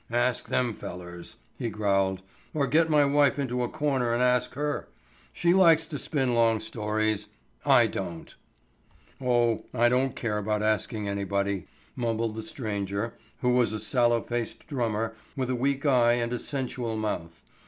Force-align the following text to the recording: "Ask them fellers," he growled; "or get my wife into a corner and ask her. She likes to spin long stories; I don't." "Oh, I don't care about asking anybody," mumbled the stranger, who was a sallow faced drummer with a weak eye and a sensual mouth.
"Ask 0.09 0.47
them 0.47 0.73
fellers," 0.73 1.35
he 1.59 1.69
growled; 1.69 2.23
"or 2.55 2.65
get 2.65 2.89
my 2.89 3.05
wife 3.05 3.37
into 3.37 3.61
a 3.61 3.69
corner 3.69 4.15
and 4.15 4.23
ask 4.23 4.55
her. 4.55 4.87
She 5.31 5.53
likes 5.53 5.85
to 5.85 5.99
spin 5.99 6.33
long 6.33 6.59
stories; 6.59 7.27
I 7.67 7.85
don't." 7.85 8.33
"Oh, 9.23 9.63
I 9.75 9.89
don't 9.89 10.15
care 10.15 10.39
about 10.39 10.63
asking 10.63 11.07
anybody," 11.07 11.67
mumbled 11.95 12.33
the 12.33 12.41
stranger, 12.41 13.13
who 13.41 13.49
was 13.53 13.73
a 13.73 13.79
sallow 13.79 14.23
faced 14.23 14.65
drummer 14.65 15.13
with 15.35 15.51
a 15.51 15.55
weak 15.55 15.85
eye 15.85 16.13
and 16.13 16.33
a 16.33 16.39
sensual 16.39 16.97
mouth. 16.97 17.43